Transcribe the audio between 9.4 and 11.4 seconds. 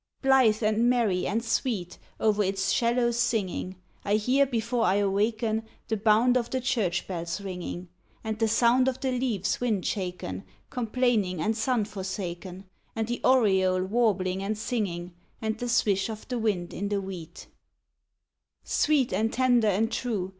wind shaken, Complaining